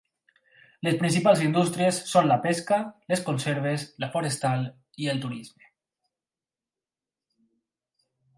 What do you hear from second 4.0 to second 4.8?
la forestal